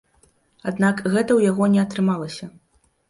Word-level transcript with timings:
Аднак 0.71 1.03
гэта 1.13 1.23
ў 1.35 1.39
яго 1.51 1.67
не 1.75 1.79
атрымалася. 1.85 2.45